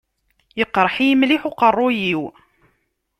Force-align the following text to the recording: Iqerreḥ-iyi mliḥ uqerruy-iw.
Iqerreḥ-iyi 0.63 1.15
mliḥ 1.19 1.43
uqerruy-iw. 1.49 2.21